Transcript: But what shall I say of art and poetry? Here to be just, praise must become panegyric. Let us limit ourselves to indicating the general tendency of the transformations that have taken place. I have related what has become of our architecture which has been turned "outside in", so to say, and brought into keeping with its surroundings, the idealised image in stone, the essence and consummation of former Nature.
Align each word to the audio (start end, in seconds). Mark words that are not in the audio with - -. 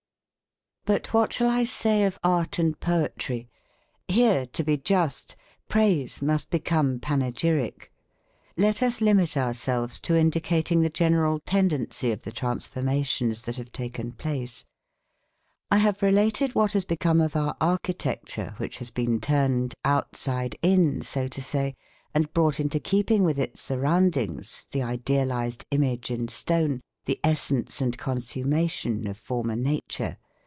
But 0.83 1.13
what 1.13 1.31
shall 1.31 1.47
I 1.47 1.63
say 1.63 2.03
of 2.05 2.17
art 2.23 2.57
and 2.57 2.77
poetry? 2.79 3.47
Here 4.07 4.47
to 4.47 4.63
be 4.63 4.77
just, 4.77 5.35
praise 5.69 6.23
must 6.23 6.49
become 6.49 6.97
panegyric. 6.99 7.93
Let 8.57 8.81
us 8.81 8.99
limit 8.99 9.37
ourselves 9.37 9.99
to 10.01 10.15
indicating 10.17 10.81
the 10.81 10.89
general 10.89 11.39
tendency 11.45 12.11
of 12.11 12.23
the 12.23 12.31
transformations 12.31 13.43
that 13.43 13.57
have 13.57 13.71
taken 13.71 14.13
place. 14.13 14.65
I 15.69 15.77
have 15.77 16.01
related 16.01 16.55
what 16.55 16.71
has 16.73 16.83
become 16.83 17.21
of 17.21 17.35
our 17.35 17.55
architecture 17.61 18.55
which 18.57 18.79
has 18.79 18.89
been 18.89 19.21
turned 19.21 19.75
"outside 19.85 20.55
in", 20.63 21.03
so 21.03 21.27
to 21.27 21.43
say, 21.43 21.75
and 22.15 22.33
brought 22.33 22.59
into 22.59 22.79
keeping 22.79 23.23
with 23.23 23.37
its 23.37 23.61
surroundings, 23.61 24.65
the 24.71 24.81
idealised 24.81 25.63
image 25.69 26.09
in 26.09 26.27
stone, 26.27 26.81
the 27.05 27.19
essence 27.23 27.81
and 27.81 27.99
consummation 27.99 29.05
of 29.07 29.15
former 29.19 29.55
Nature. 29.55 30.17